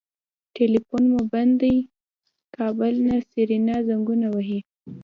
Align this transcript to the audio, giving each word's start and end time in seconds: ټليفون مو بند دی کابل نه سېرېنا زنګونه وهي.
ټليفون 0.55 1.03
مو 1.11 1.21
بند 1.31 1.53
دی 1.61 1.75
کابل 2.55 2.93
نه 3.07 3.15
سېرېنا 3.29 3.75
زنګونه 3.87 4.27
وهي. 4.35 4.59